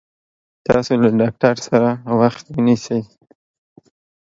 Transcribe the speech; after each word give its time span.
تاسو 0.67 0.93
له 1.03 1.09
ډاکټر 1.19 1.55
سره 1.67 1.89
وخت 2.19 2.45
ونيسي 2.49 2.99